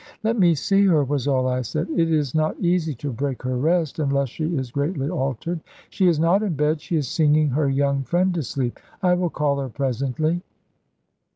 "Let 0.23 0.39
me 0.39 0.55
see 0.55 0.87
her," 0.87 1.03
was 1.03 1.27
all 1.27 1.47
I 1.47 1.61
said; 1.61 1.87
"it 1.95 2.11
is 2.11 2.33
not 2.33 2.59
easy 2.59 2.95
to 2.95 3.13
break 3.13 3.43
her 3.43 3.55
rest, 3.55 3.99
unless 3.99 4.29
she 4.29 4.45
is 4.57 4.71
greatly 4.71 5.07
altered." 5.11 5.59
"She 5.91 6.07
is 6.07 6.19
not 6.19 6.41
in 6.41 6.55
bed; 6.55 6.81
she 6.81 6.95
is 6.95 7.07
singing 7.07 7.49
her 7.49 7.69
young 7.69 8.01
friend 8.01 8.33
to 8.33 8.41
sleep. 8.41 8.79
I 9.03 9.13
will 9.13 9.29
call 9.29 9.59
her 9.59 9.69
presently." 9.69 10.41